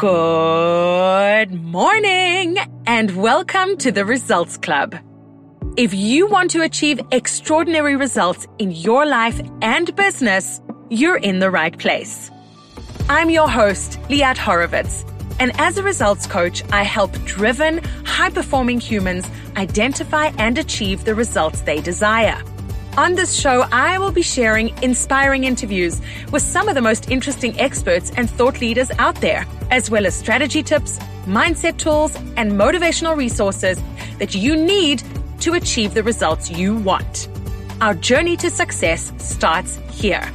[0.00, 4.96] Good morning and welcome to the Results Club.
[5.76, 11.50] If you want to achieve extraordinary results in your life and business, you're in the
[11.50, 12.30] right place.
[13.10, 15.04] I'm your host, Liat Horowitz,
[15.38, 19.26] and as a results coach, I help driven, high performing humans
[19.58, 22.42] identify and achieve the results they desire.
[22.96, 26.00] On this show, I will be sharing inspiring interviews
[26.32, 30.14] with some of the most interesting experts and thought leaders out there, as well as
[30.14, 33.80] strategy tips, mindset tools, and motivational resources
[34.18, 35.02] that you need
[35.38, 37.28] to achieve the results you want.
[37.80, 40.28] Our journey to success starts here.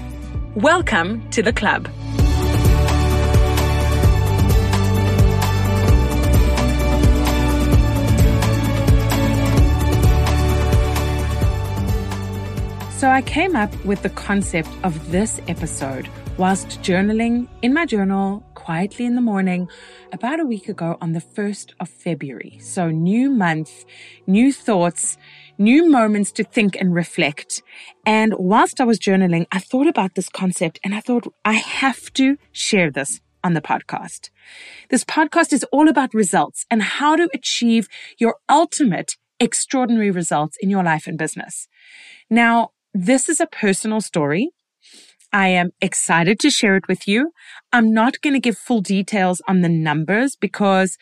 [0.55, 1.90] Welcome to the club.
[12.95, 18.41] So I came up with the concept of this episode whilst journaling in my journal
[18.54, 19.68] quietly in the morning
[20.13, 22.57] about a week ago on the 1st of February.
[22.62, 23.84] So new month,
[24.27, 25.18] new thoughts,
[25.57, 27.62] new moments to think and reflect.
[28.05, 32.13] And whilst I was journaling, I thought about this concept and I thought I have
[32.13, 34.30] to share this on the podcast.
[34.87, 40.70] This podcast is all about results and how to achieve your ultimate extraordinary results in
[40.70, 41.68] your life and business.
[42.30, 44.51] Now, this is a personal story.
[45.34, 47.32] I am excited to share it with you.
[47.74, 50.98] I'm not going to give full details on the numbers because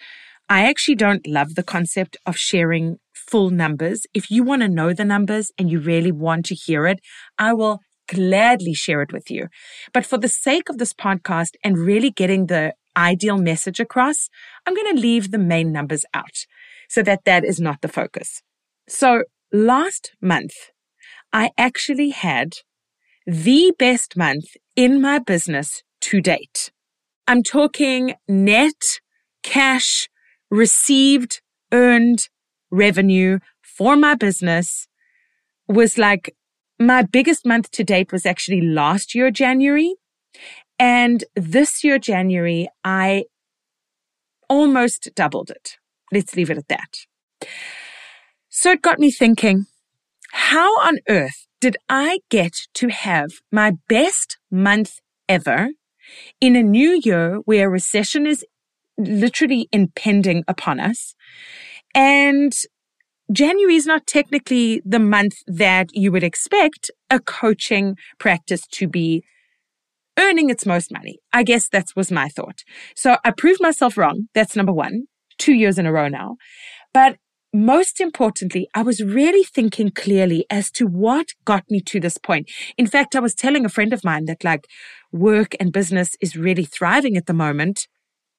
[0.49, 4.07] I actually don't love the concept of sharing full numbers.
[4.11, 6.99] If you want to know the numbers and you really want to hear it,
[7.37, 9.49] I will gladly share it with you.
[9.93, 14.29] But for the sake of this podcast and really getting the ideal message across,
[14.65, 16.47] I'm going to leave the main numbers out
[16.89, 18.41] so that that is not the focus.
[18.89, 20.53] So last month,
[21.33, 22.53] I actually had
[23.25, 26.71] the best month in my business to date.
[27.27, 28.99] I'm talking net
[29.41, 30.09] cash
[30.51, 32.29] received, earned
[32.69, 34.87] revenue for my business
[35.67, 36.35] was like
[36.79, 39.95] my biggest month to date was actually last year, January.
[40.77, 43.25] And this year, January, I
[44.49, 45.77] almost doubled it.
[46.11, 47.05] Let's leave it at that.
[48.49, 49.65] So it got me thinking,
[50.35, 54.99] how on earth did I get to have my best month
[55.29, 55.69] ever
[56.41, 58.43] in a new year where recession is
[58.97, 61.13] literally impending upon us?
[61.93, 62.51] And
[63.31, 69.23] January is not technically the month that you would expect a coaching practice to be
[70.17, 71.19] earning its most money.
[71.31, 72.63] I guess that was my thought.
[72.95, 74.29] So I proved myself wrong.
[74.33, 75.03] That's number one,
[75.37, 76.37] two years in a row now.
[76.91, 77.17] But
[77.53, 82.49] most importantly, I was really thinking clearly as to what got me to this point.
[82.77, 84.65] In fact, I was telling a friend of mine that like
[85.11, 87.87] work and business is really thriving at the moment.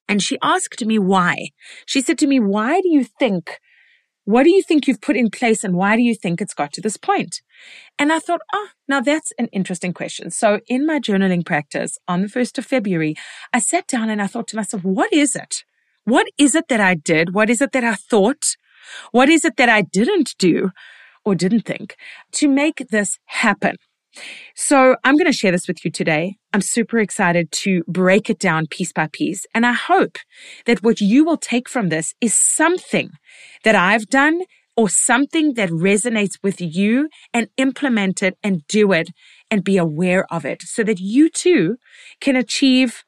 [0.09, 1.49] And she asked me why.
[1.85, 3.59] She said to me, why do you think,
[4.25, 6.73] what do you think you've put in place and why do you think it's got
[6.73, 7.41] to this point?
[7.97, 10.29] And I thought, oh, now that's an interesting question.
[10.29, 13.15] So in my journaling practice on the 1st of February,
[13.53, 15.63] I sat down and I thought to myself, what is it?
[16.03, 17.33] What is it that I did?
[17.33, 18.57] What is it that I thought?
[19.11, 20.71] What is it that I didn't do
[21.23, 21.95] or didn't think
[22.33, 23.75] to make this happen?
[24.55, 26.37] So I'm going to share this with you today.
[26.53, 29.45] I'm super excited to break it down piece by piece.
[29.53, 30.17] And I hope
[30.65, 33.09] that what you will take from this is something
[33.63, 34.41] that I've done
[34.77, 39.09] or something that resonates with you and implement it and do it
[39.49, 41.77] and be aware of it so that you too
[42.19, 43.03] can achieve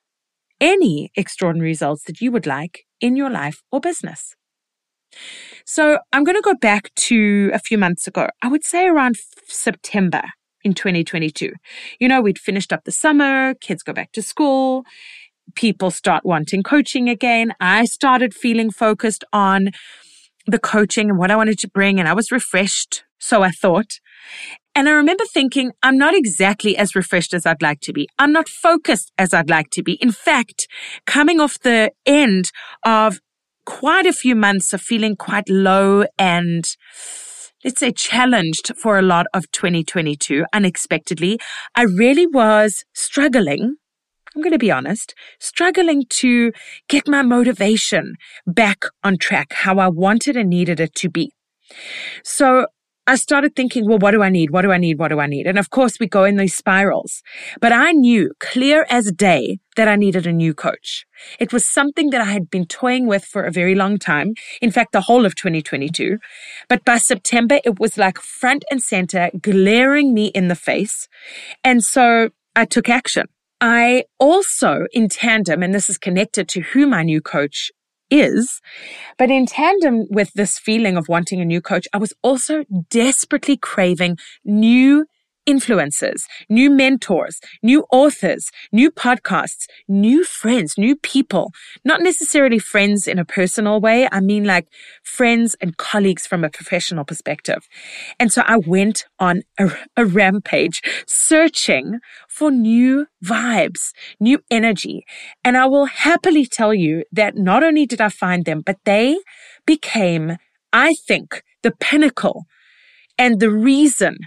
[0.60, 4.34] any extraordinary results that you would like in your life or business.
[5.66, 8.28] So I'm going to go back to a few months ago.
[8.42, 10.24] I would say around September
[10.64, 11.54] in 2022.
[12.00, 14.84] You know, we'd finished up the summer, kids go back to school,
[15.56, 17.54] people start wanting coaching again.
[17.60, 19.70] I started feeling focused on
[20.46, 23.04] the coaching and what I wanted to bring, and I was refreshed.
[23.20, 24.00] So I thought.
[24.76, 28.08] And I remember thinking, I'm not exactly as refreshed as I'd like to be.
[28.20, 29.94] I'm not focused as I'd like to be.
[29.94, 30.68] In fact,
[31.08, 32.52] coming off the end
[32.86, 33.20] of
[33.68, 36.64] quite a few months of feeling quite low and
[37.66, 41.38] let's say challenged for a lot of 2022 unexpectedly.
[41.76, 43.76] I really was struggling.
[44.34, 46.54] I'm going to be honest, struggling to
[46.88, 48.16] get my motivation
[48.46, 51.34] back on track, how I wanted and needed it to be.
[52.24, 52.68] So
[53.10, 54.50] I started thinking, well, what do I need?
[54.50, 55.00] What do I need?
[55.00, 55.48] What do I need?
[55.48, 57.24] And of course, we go in these spirals.
[57.62, 61.06] But I knew clear as day that I needed a new coach.
[61.40, 64.34] It was something that I had been toying with for a very long time.
[64.62, 66.18] In fact, the whole of 2022.
[66.68, 71.08] But by September, it was like front and center, glaring me in the face.
[71.64, 73.28] And so I took action.
[73.62, 77.72] I also, in tandem, and this is connected to who my new coach
[78.10, 78.62] is.
[79.18, 83.58] But in tandem with this feeling of wanting a new coach, I was also desperately
[83.58, 85.06] craving new
[85.48, 91.52] influencers, new mentors, new authors, new podcasts, new friends, new people.
[91.86, 94.08] Not necessarily friends in a personal way.
[94.12, 94.68] I mean like
[95.04, 97.68] friends and colleagues from a professional perspective.
[98.20, 105.06] And so I went on a, a rampage searching for new vibes, new energy.
[105.44, 109.18] And I will happily tell you that not only did I find them, but they
[109.66, 110.38] became,
[110.74, 112.46] I think, the pinnacle
[113.18, 114.18] and the reason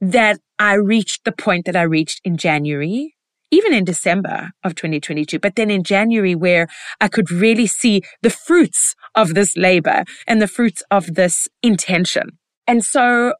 [0.00, 3.14] that I reached the point that I reached in January,
[3.50, 6.68] even in December of 2022, but then in January where
[7.00, 12.38] I could really see the fruits of this labor and the fruits of this intention.
[12.66, 13.34] And so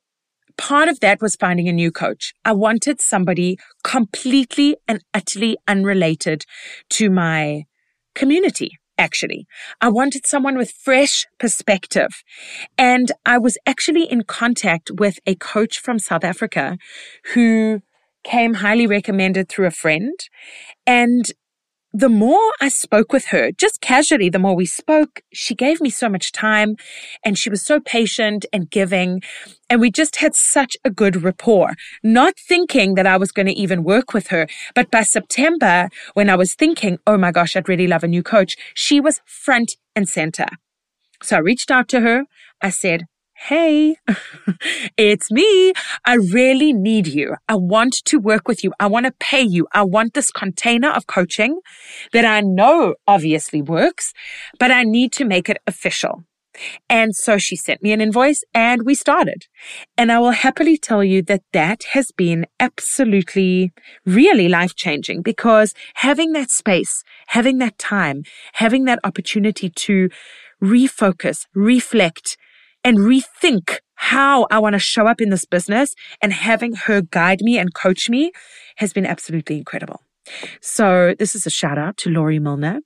[0.56, 2.32] part of that was finding a new coach.
[2.44, 6.44] I wanted somebody completely and utterly unrelated
[6.90, 7.64] to my
[8.14, 9.46] community actually.
[9.80, 12.22] I wanted someone with fresh perspective.
[12.78, 16.78] And I was actually in contact with a coach from South Africa
[17.34, 17.82] who
[18.24, 20.18] came highly recommended through a friend.
[20.86, 21.24] And
[21.96, 25.88] the more I spoke with her, just casually, the more we spoke, she gave me
[25.88, 26.76] so much time
[27.24, 29.22] and she was so patient and giving.
[29.70, 31.72] And we just had such a good rapport,
[32.02, 34.46] not thinking that I was going to even work with her.
[34.74, 38.22] But by September, when I was thinking, oh my gosh, I'd really love a new
[38.22, 40.48] coach, she was front and center.
[41.22, 42.24] So I reached out to her.
[42.60, 43.06] I said,
[43.38, 43.96] Hey,
[44.96, 45.72] it's me.
[46.06, 47.36] I really need you.
[47.48, 48.72] I want to work with you.
[48.80, 49.68] I want to pay you.
[49.72, 51.60] I want this container of coaching
[52.12, 54.14] that I know obviously works,
[54.58, 56.24] but I need to make it official.
[56.88, 59.46] And so she sent me an invoice and we started.
[59.98, 63.74] And I will happily tell you that that has been absolutely,
[64.06, 68.22] really life changing because having that space, having that time,
[68.54, 70.08] having that opportunity to
[70.62, 72.38] refocus, reflect,
[72.86, 75.92] and rethink how I want to show up in this business
[76.22, 78.30] and having her guide me and coach me
[78.76, 80.02] has been absolutely incredible.
[80.60, 82.78] So this is a shout out to Laurie Milner.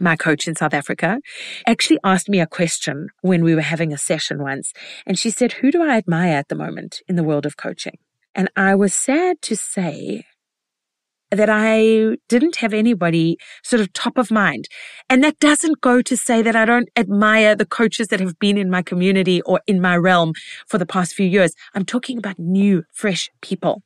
[0.00, 1.20] My coach in South Africa
[1.66, 4.72] actually asked me a question when we were having a session once.
[5.06, 7.98] And she said, Who do I admire at the moment in the world of coaching?
[8.34, 10.24] And I was sad to say
[11.32, 14.68] that I didn't have anybody sort of top of mind.
[15.08, 18.58] And that doesn't go to say that I don't admire the coaches that have been
[18.58, 20.34] in my community or in my realm
[20.68, 21.54] for the past few years.
[21.74, 23.82] I'm talking about new, fresh people.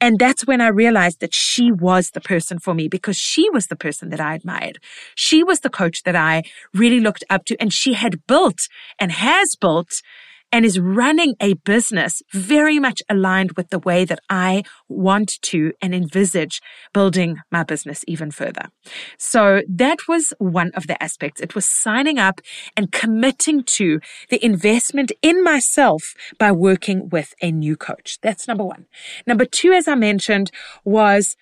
[0.00, 3.66] And that's when I realized that she was the person for me because she was
[3.66, 4.78] the person that I admired.
[5.16, 8.68] She was the coach that I really looked up to and she had built
[8.98, 10.02] and has built
[10.52, 15.72] and is running a business very much aligned with the way that I want to
[15.80, 16.60] and envisage
[16.92, 18.70] building my business even further.
[19.18, 21.40] So that was one of the aspects.
[21.40, 22.40] It was signing up
[22.76, 28.18] and committing to the investment in myself by working with a new coach.
[28.22, 28.86] That's number one.
[29.26, 30.50] Number two, as I mentioned,
[30.84, 31.36] was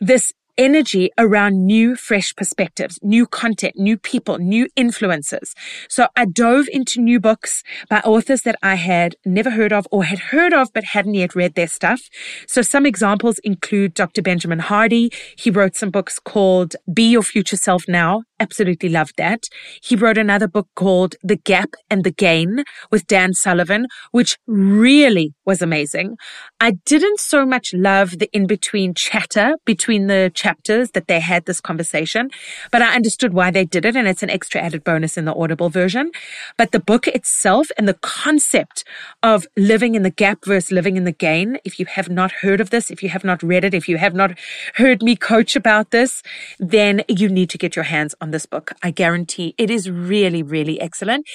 [0.00, 5.54] this energy around new, fresh perspectives, new content, new people, new influences.
[5.88, 10.04] So I dove into new books by authors that I had never heard of or
[10.04, 12.02] had heard of but hadn't yet read their stuff.
[12.46, 14.22] So some examples include Dr.
[14.22, 15.10] Benjamin Hardy.
[15.36, 18.24] He wrote some books called Be Your Future Self Now.
[18.42, 19.44] Absolutely loved that.
[19.80, 25.32] He wrote another book called The Gap and the Gain with Dan Sullivan, which really
[25.46, 26.16] was amazing.
[26.58, 31.44] I didn't so much love the in between chatter between the chapters that they had
[31.44, 32.30] this conversation,
[32.72, 33.94] but I understood why they did it.
[33.94, 36.10] And it's an extra added bonus in the Audible version.
[36.58, 38.82] But the book itself and the concept
[39.22, 41.58] of living in the gap versus living in the gain.
[41.64, 43.98] If you have not heard of this, if you have not read it, if you
[43.98, 44.36] have not
[44.74, 46.24] heard me coach about this,
[46.58, 48.72] then you need to get your hands on this book.
[48.82, 51.26] I guarantee it is really, really excellent.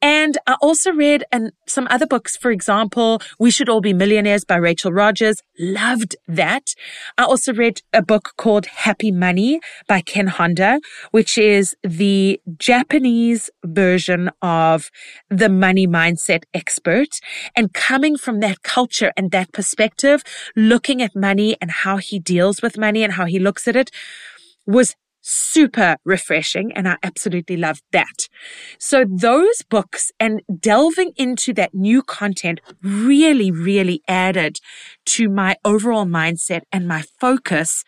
[0.00, 4.44] And I also read and some other books, for example, We Should All Be Millionaires
[4.44, 5.42] by Rachel Rogers.
[5.58, 6.74] Loved that.
[7.18, 10.80] I also read a book called Happy Money by Ken Honda,
[11.10, 14.90] which is the Japanese version of
[15.28, 17.20] the money mindset expert.
[17.56, 20.22] And coming from that culture and that perspective,
[20.56, 23.90] looking at money and how he deals with money and how he looks at it
[24.66, 26.72] was super refreshing.
[26.74, 28.28] And I absolutely loved that.
[28.78, 34.58] So those books and delving into that new content really, really added
[35.06, 37.84] to my overall mindset and my focus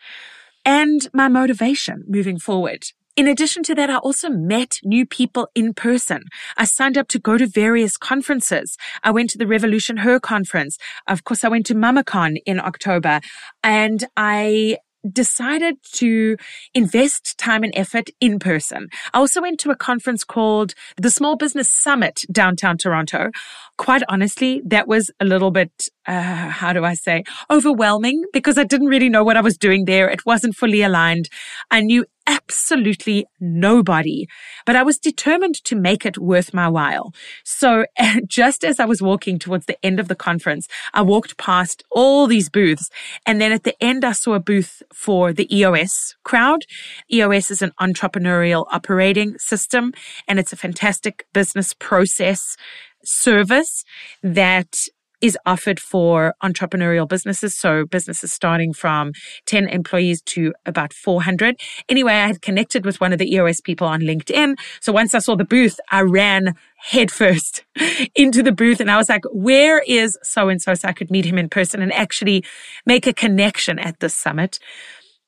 [0.65, 2.83] and my motivation moving forward.
[3.15, 6.21] In addition to that, I also met new people in person.
[6.55, 8.77] I signed up to go to various conferences.
[9.03, 10.77] I went to the Revolution Her conference.
[11.07, 13.21] Of course, I went to MamaCon in October
[13.63, 14.77] and I
[15.11, 16.37] decided to
[16.73, 18.87] invest time and effort in person.
[19.13, 23.31] I also went to a conference called the Small Business Summit downtown Toronto.
[23.77, 25.71] Quite honestly, that was a little bit,
[26.07, 29.85] uh, how do I say, overwhelming because I didn't really know what I was doing
[29.85, 30.09] there.
[30.09, 31.29] It wasn't fully aligned.
[31.71, 34.27] I knew absolutely nobody,
[34.65, 37.13] but I was determined to make it worth my while.
[37.43, 37.85] So
[38.27, 42.27] just as I was walking towards the end of the conference, I walked past all
[42.27, 42.89] these booths.
[43.25, 46.65] And then at the end, I saw a booth for the EOS crowd.
[47.11, 49.93] EOS is an entrepreneurial operating system
[50.27, 52.57] and it's a fantastic business process
[53.03, 53.85] service
[54.21, 54.87] that
[55.21, 57.55] is offered for entrepreneurial businesses.
[57.55, 59.13] So businesses starting from
[59.45, 61.59] 10 employees to about 400.
[61.89, 64.55] Anyway, I had connected with one of the EOS people on LinkedIn.
[64.79, 67.65] So once I saw the booth, I ran headfirst
[68.15, 70.73] into the booth and I was like, where is so and so?
[70.73, 72.43] So I could meet him in person and actually
[72.85, 74.59] make a connection at this summit.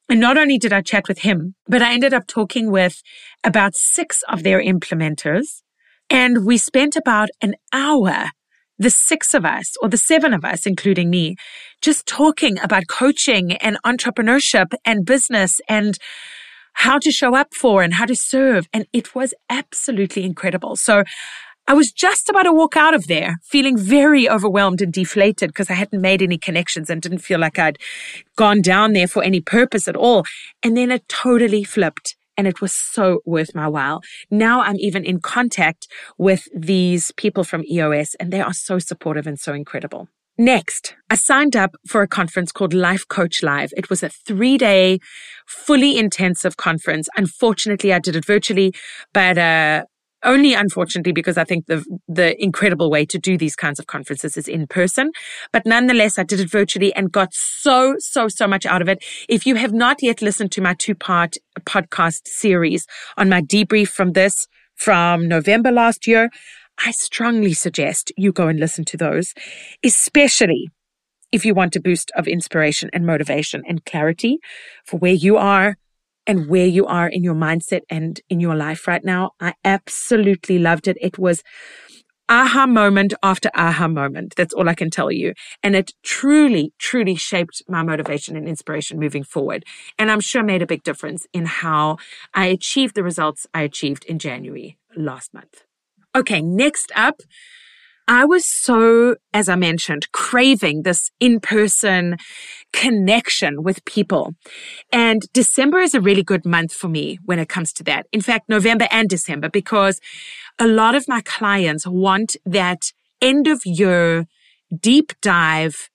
[0.10, 3.04] And not only did I chat with him, but I ended up talking with
[3.44, 5.62] about six of their implementers.
[6.10, 8.32] And we spent about an hour
[8.80, 11.36] the six of us or the seven of us, including me,
[11.82, 16.00] just talking about coaching and entrepreneurship and business and
[16.74, 18.68] how to show up for and how to serve.
[18.74, 20.78] And it was absolutely incredible.
[20.78, 21.04] So
[21.68, 25.70] I was just about to walk out of there feeling very overwhelmed and deflated because
[25.70, 27.78] I hadn't made any connections and didn't feel like I'd
[28.36, 30.24] gone down there for any purpose at all.
[30.64, 34.02] And then it totally flipped and it was so worth my while.
[34.32, 39.28] Now I'm even in contact with these people from EOS and they are so supportive
[39.28, 40.08] and so incredible.
[40.38, 43.74] Next, I signed up for a conference called Life Coach Live.
[43.76, 45.00] It was a three day,
[45.46, 47.10] fully intensive conference.
[47.18, 48.74] Unfortunately, I did it virtually,
[49.14, 49.84] but uh,
[50.24, 54.38] only unfortunately because I think the the incredible way to do these kinds of conferences
[54.38, 55.12] is in person.
[55.52, 59.04] But nonetheless, I did it virtually and got so so so much out of it.
[59.28, 62.86] If you have not yet listened to my two part podcast series
[63.18, 66.30] on my debrief from this from November last year,
[66.86, 69.34] I strongly suggest you go and listen to those,
[69.84, 70.70] especially
[71.32, 74.40] if you want a boost of inspiration and motivation and clarity
[74.86, 75.78] for where you are
[76.30, 79.32] and where you are in your mindset and in your life right now.
[79.42, 80.96] I absolutely loved it.
[81.02, 81.42] It was
[82.30, 84.36] aha moment after aha moment.
[84.38, 85.34] That's all I can tell you.
[85.64, 89.66] And it truly, truly shaped my motivation and inspiration moving forward.
[89.98, 91.98] And I'm sure made a big difference in how
[92.36, 95.64] I achieved the results I achieved in January last month.
[96.16, 97.22] Okay, next up,
[98.10, 102.18] I was so, as I mentioned, craving this in person
[102.74, 104.34] connection with people.
[104.92, 108.08] And December is a really good month for me when it comes to that.
[108.12, 110.00] In fact, November and December, because
[110.58, 114.26] a lot of my clients want that end of year
[114.76, 115.90] deep dive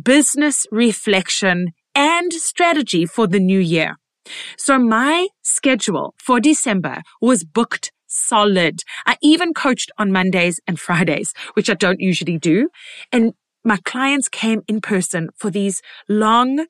[0.00, 3.96] business reflection and strategy for the new year.
[4.58, 8.80] So my schedule for December was booked solid.
[9.06, 12.68] I even coached on Mondays and Fridays, which I don't usually do.
[13.12, 13.34] And
[13.64, 16.66] my clients came in person for these long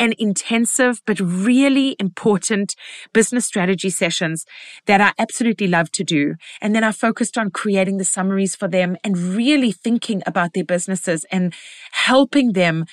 [0.00, 2.74] and intensive, but really important
[3.12, 4.46] business strategy sessions
[4.86, 6.36] that I absolutely love to do.
[6.62, 10.64] And then I focused on creating the summaries for them and really thinking about their
[10.64, 11.52] businesses and
[11.92, 12.86] helping them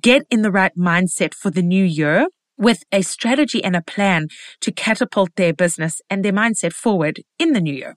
[0.00, 2.28] get in the right mindset for the new year
[2.62, 4.28] with a strategy and a plan
[4.60, 7.96] to catapult their business and their mindset forward in the new year.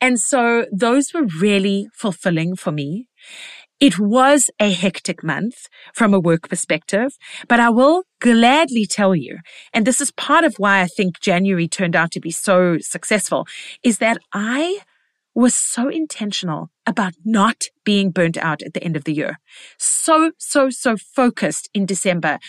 [0.00, 3.06] And so those were really fulfilling for me.
[3.80, 7.12] It was a hectic month from a work perspective,
[7.46, 9.38] but I will gladly tell you,
[9.72, 13.46] and this is part of why I think January turned out to be so successful,
[13.84, 14.80] is that I
[15.34, 19.38] was so intentional about not being burnt out at the end of the year.
[19.78, 22.40] So, so, so focused in December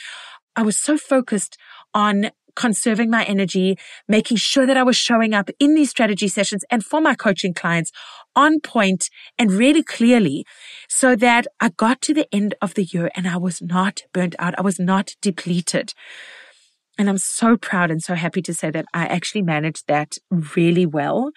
[0.56, 1.58] I was so focused
[1.94, 3.78] on conserving my energy,
[4.08, 7.54] making sure that I was showing up in these strategy sessions and for my coaching
[7.54, 7.92] clients
[8.36, 10.46] on point and really clearly
[10.90, 14.36] so that I got to the end of the year and I was not burnt
[14.40, 14.56] out.
[14.58, 15.94] I was not depleted.
[16.98, 20.86] And I'm so proud and so happy to say that I actually managed that really
[20.86, 21.32] well.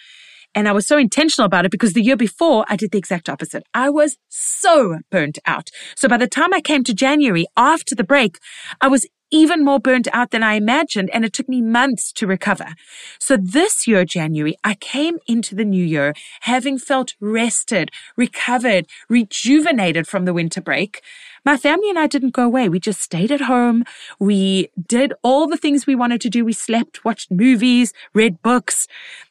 [0.55, 3.29] And I was so intentional about it because the year before I did the exact
[3.29, 3.65] opposite.
[3.73, 5.71] I was so burnt out.
[5.97, 8.39] So by the time I came to January after the break,
[8.81, 12.27] I was even more burnt out than I imagined, and it took me months to
[12.27, 12.75] recover.
[13.19, 20.07] So this year, January, I came into the new year having felt rested, recovered, rejuvenated
[20.07, 21.01] from the winter break.
[21.45, 22.69] My family and I didn't go away.
[22.69, 23.85] We just stayed at home.
[24.21, 26.45] We did all the things we wanted to do.
[26.45, 28.87] We slept, watched movies, read books,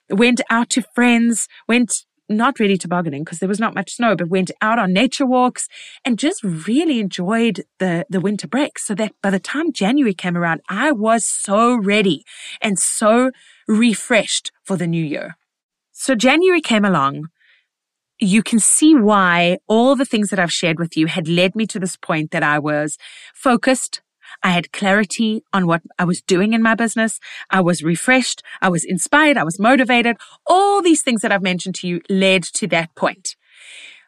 [0.09, 4.29] went out to friends, went not really tobogganing because there was not much snow, but
[4.29, 5.67] went out on nature walks
[6.05, 8.79] and just really enjoyed the, the winter break.
[8.79, 12.23] So that by the time January came around, I was so ready
[12.61, 13.31] and so
[13.67, 15.37] refreshed for the new year.
[15.91, 17.27] So January came along.
[18.23, 21.65] You can see why all the things that I've shared with you had led me
[21.65, 22.99] to this point that I was
[23.33, 24.01] focused,
[24.43, 27.19] I had clarity on what I was doing in my business.
[27.49, 28.43] I was refreshed.
[28.61, 29.37] I was inspired.
[29.37, 30.17] I was motivated.
[30.45, 33.35] All these things that I've mentioned to you led to that point.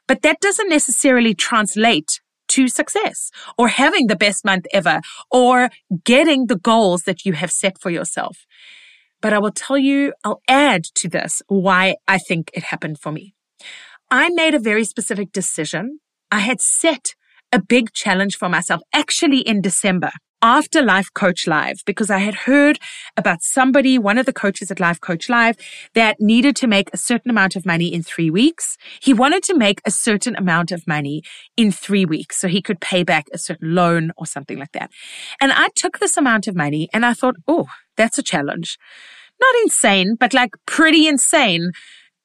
[0.08, 5.02] But that doesn't necessarily translate to success or having the best month ever
[5.32, 5.70] or
[6.04, 8.46] getting the goals that you have set for yourself.
[9.22, 13.12] But I will tell you, I'll add to this why I think it happened for
[13.12, 13.33] me.
[14.16, 15.98] I made a very specific decision.
[16.32, 17.16] I had set
[17.52, 22.36] a big challenge for myself actually in December after Life Coach Live because I had
[22.46, 22.78] heard
[23.18, 25.56] about somebody, one of the coaches at Life Coach Live,
[25.96, 28.78] that needed to make a certain amount of money in three weeks.
[29.02, 31.24] He wanted to make a certain amount of money
[31.58, 34.92] in three weeks so he could pay back a certain loan or something like that.
[35.42, 37.66] And I took this amount of money and I thought, oh,
[37.98, 38.78] that's a challenge.
[39.42, 41.72] Not insane, but like pretty insane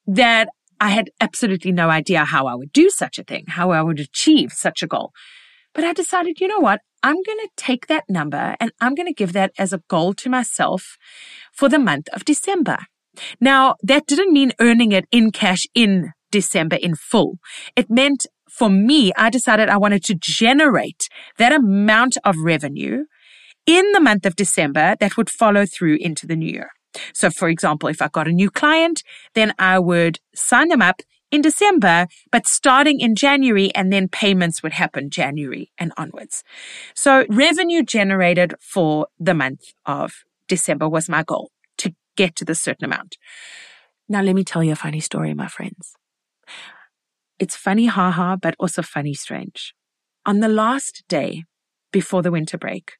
[0.06, 0.48] that
[0.80, 4.00] I had absolutely no idea how I would do such a thing, how I would
[4.00, 5.12] achieve such a goal.
[5.74, 6.80] But I decided, you know what?
[7.02, 10.14] I'm going to take that number and I'm going to give that as a goal
[10.14, 10.96] to myself
[11.52, 12.78] for the month of December.
[13.40, 17.38] Now, that didn't mean earning it in cash in December in full.
[17.76, 23.04] It meant for me, I decided I wanted to generate that amount of revenue
[23.66, 26.70] in the month of December that would follow through into the new year.
[27.12, 29.02] So, for example, if I got a new client,
[29.34, 34.62] then I would sign them up in December, but starting in January, and then payments
[34.62, 36.42] would happen January and onwards.
[36.94, 42.54] So, revenue generated for the month of December was my goal to get to the
[42.54, 43.18] certain amount.
[44.08, 45.94] Now, let me tell you a funny story, my friends.
[47.38, 49.74] It's funny, haha, but also funny, strange.
[50.24, 51.44] On the last day
[51.92, 52.94] before the winter break,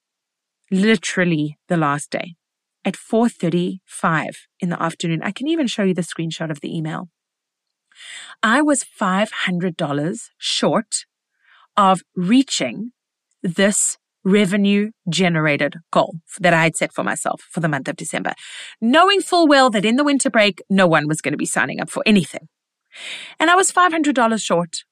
[0.71, 2.37] literally the last day,
[2.89, 5.21] at 4:35 in the afternoon.
[5.23, 7.09] I can even show you the screenshot of the email.
[8.43, 11.05] I was $500 short
[11.77, 12.93] of reaching
[13.43, 18.33] this revenue generated goal that I had set for myself for the month of December,
[18.81, 21.81] knowing full well that in the winter break, no one was going to be signing
[21.81, 22.49] up for anything.
[23.39, 24.85] And I was $500 short.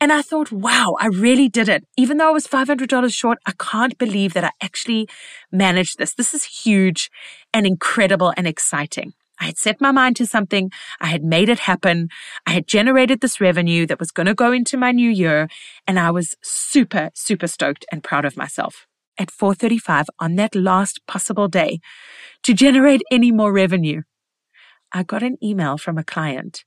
[0.00, 1.84] And I thought, wow, I really did it.
[1.96, 5.08] Even though I was $500 short, I can't believe that I actually
[5.50, 6.14] managed this.
[6.14, 7.10] This is huge
[7.52, 9.14] and incredible and exciting.
[9.40, 10.70] I had set my mind to something.
[11.00, 12.08] I had made it happen.
[12.46, 15.48] I had generated this revenue that was going to go into my new year.
[15.86, 18.86] And I was super, super stoked and proud of myself.
[19.18, 21.80] At 435 on that last possible day
[22.42, 24.02] to generate any more revenue,
[24.92, 26.64] I got an email from a client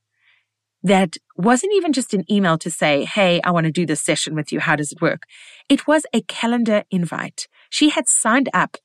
[0.83, 4.35] that wasn't even just an email to say, Hey, I want to do this session
[4.35, 4.59] with you.
[4.59, 5.23] How does it work?
[5.69, 7.47] It was a calendar invite.
[7.69, 8.77] She had signed up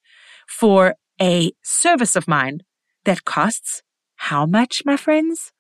[0.49, 2.61] for a service of mine
[3.05, 3.83] that costs
[4.17, 5.53] how much, my friends?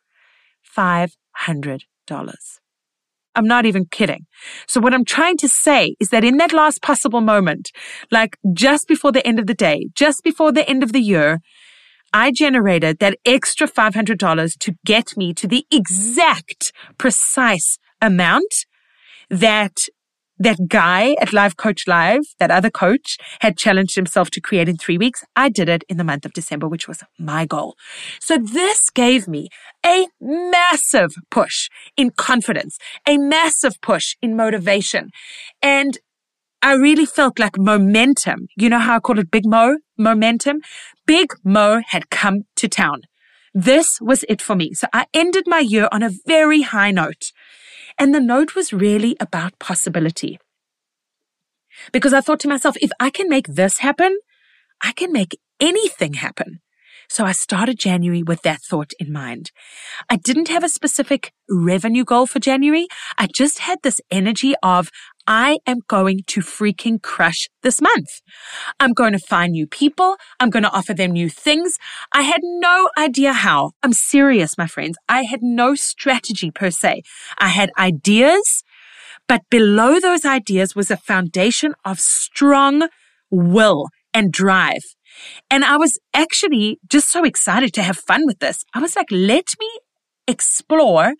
[0.77, 1.11] $500.
[3.35, 4.27] I'm not even kidding.
[4.66, 7.71] So what I'm trying to say is that in that last possible moment,
[8.11, 11.40] like just before the end of the day, just before the end of the year,
[12.12, 18.66] I generated that extra $500 to get me to the exact precise amount
[19.31, 19.79] that
[20.38, 24.77] that guy at Life Coach Live, that other coach, had challenged himself to create in
[24.77, 25.25] three weeks.
[25.37, 27.77] I did it in the month of December, which was my goal.
[28.20, 29.48] So this gave me
[29.87, 35.11] a massive push in confidence, a massive push in motivation.
[35.62, 35.98] And
[36.62, 38.46] I really felt like momentum.
[38.57, 39.79] You know how I call it Big Mo?
[39.98, 40.61] Momentum.
[41.07, 43.03] Big Mo had come to town.
[43.53, 44.72] This was it for me.
[44.72, 47.33] So I ended my year on a very high note.
[47.98, 50.38] And the note was really about possibility.
[51.92, 54.16] Because I thought to myself, if I can make this happen,
[54.81, 56.61] I can make anything happen.
[57.12, 59.51] So I started January with that thought in mind.
[60.09, 62.87] I didn't have a specific revenue goal for January.
[63.18, 64.88] I just had this energy of,
[65.27, 68.22] I am going to freaking crush this month.
[68.81, 70.16] I'm going to find new people.
[70.40, 71.77] I'm going to offer them new things.
[72.14, 73.72] I had no idea how.
[73.83, 74.96] I'm serious, my friends.
[75.07, 77.03] I had no strategy per se.
[77.37, 78.64] I had ideas,
[79.29, 82.88] but below those ideas was a foundation of strong
[83.31, 84.83] will and drive.
[85.51, 88.64] And I was actually just so excited to have fun with this.
[88.75, 89.68] I was like, let me
[90.27, 91.14] explore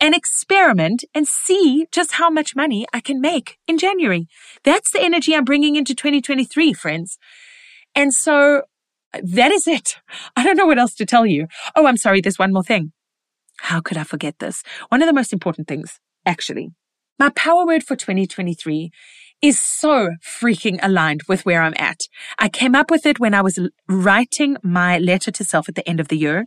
[0.00, 4.28] and experiment and see just how much money I can make in January.
[4.64, 7.18] That's the energy I'm bringing into 2023, friends.
[7.94, 8.62] And so
[9.12, 9.96] that is it.
[10.36, 11.48] I don't know what else to tell you.
[11.74, 12.20] Oh, I'm sorry.
[12.20, 12.92] There's one more thing.
[13.60, 14.62] how could I forget this?
[14.88, 16.70] One of the most important things, actually.
[17.18, 18.90] My power word for 2023
[19.40, 22.00] is so freaking aligned with where I'm at.
[22.38, 25.88] I came up with it when I was writing my letter to self at the
[25.88, 26.46] end of the year.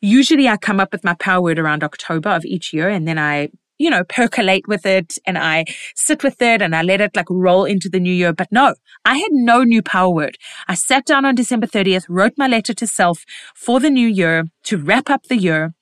[0.00, 3.18] Usually I come up with my power word around October of each year and then
[3.18, 3.50] I
[3.80, 5.64] you know, percolate with it and I
[5.96, 8.30] sit with it and I let it like roll into the new year.
[8.30, 8.74] But no,
[9.06, 10.36] I had no new power word.
[10.68, 13.24] I sat down on December 30th, wrote my letter to self
[13.56, 15.72] for the new year to wrap up the year.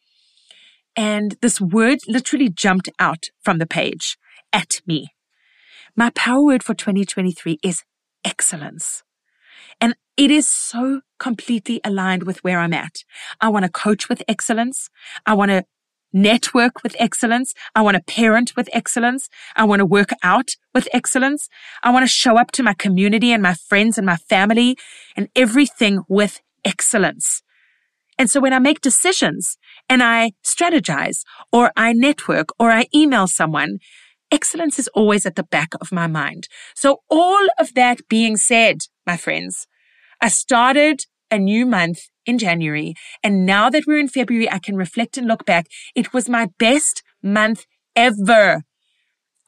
[0.94, 4.16] And this word literally jumped out from the page
[4.52, 5.08] at me.
[5.98, 7.82] My power word for 2023 is
[8.24, 9.02] excellence.
[9.80, 13.02] And it is so completely aligned with where I'm at.
[13.40, 14.90] I want to coach with excellence.
[15.26, 15.64] I want to
[16.12, 17.52] network with excellence.
[17.74, 19.28] I want to parent with excellence.
[19.56, 21.48] I want to work out with excellence.
[21.82, 24.78] I want to show up to my community and my friends and my family
[25.16, 27.42] and everything with excellence.
[28.16, 29.58] And so when I make decisions
[29.88, 33.78] and I strategize or I network or I email someone,
[34.30, 36.48] excellence is always at the back of my mind.
[36.74, 39.66] So all of that being said, my friends,
[40.20, 42.94] I started a new month in January.
[43.22, 45.66] And now that we're in February, I can reflect and look back.
[45.94, 47.64] It was my best month
[47.94, 48.62] ever.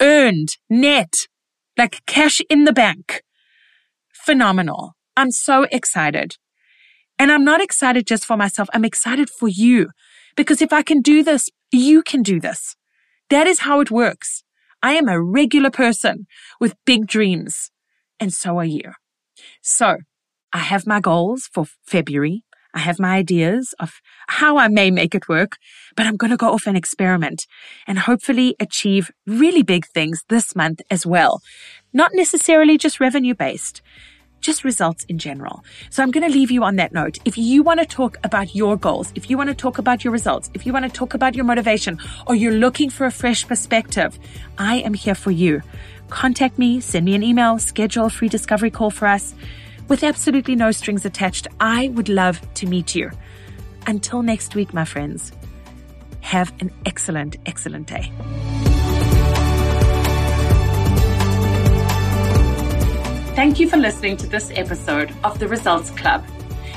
[0.00, 1.26] Earned, net,
[1.76, 3.22] like cash in the bank.
[4.12, 4.94] Phenomenal.
[5.16, 6.36] I'm so excited.
[7.18, 8.68] And I'm not excited just for myself.
[8.72, 9.90] I'm excited for you
[10.36, 12.76] because if I can do this, you can do this.
[13.28, 14.42] That is how it works.
[14.82, 16.26] I am a regular person
[16.58, 17.70] with big dreams
[18.18, 18.92] and so are you.
[19.62, 19.98] So
[20.52, 22.44] I have my goals for February.
[22.72, 23.94] I have my ideas of
[24.28, 25.56] how I may make it work,
[25.96, 27.46] but I'm going to go off and experiment
[27.86, 31.40] and hopefully achieve really big things this month as well.
[31.92, 33.82] Not necessarily just revenue based,
[34.40, 35.64] just results in general.
[35.90, 37.18] So I'm going to leave you on that note.
[37.24, 40.12] If you want to talk about your goals, if you want to talk about your
[40.12, 43.46] results, if you want to talk about your motivation, or you're looking for a fresh
[43.46, 44.18] perspective,
[44.58, 45.62] I am here for you.
[46.08, 49.34] Contact me, send me an email, schedule a free discovery call for us
[49.88, 51.46] with absolutely no strings attached.
[51.60, 53.10] I would love to meet you.
[53.86, 55.32] Until next week, my friends,
[56.20, 58.12] have an excellent, excellent day.
[63.40, 66.22] Thank you for listening to this episode of the Results Club.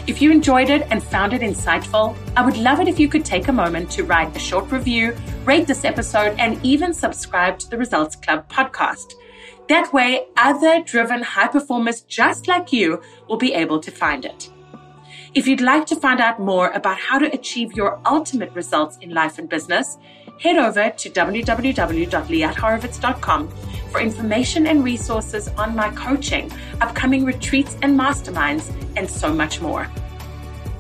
[0.08, 3.26] If you enjoyed it and found it insightful, I would love it if you could
[3.26, 7.70] take a moment to write a short review, rate this episode, and even subscribe to
[7.70, 9.16] the Results Club podcast.
[9.68, 14.50] That way, other driven high performers just like you will be able to find it.
[15.34, 19.10] If you'd like to find out more about how to achieve your ultimate results in
[19.10, 19.98] life and business,
[20.40, 23.48] head over to www.liathorowitz.com
[23.92, 29.88] for information and resources on my coaching, upcoming retreats and masterminds, and so much more.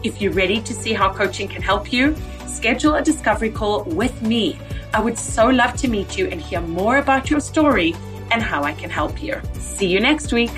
[0.03, 4.21] If you're ready to see how coaching can help you, schedule a discovery call with
[4.21, 4.59] me.
[4.93, 7.95] I would so love to meet you and hear more about your story
[8.31, 9.39] and how I can help you.
[9.53, 10.51] See you next week.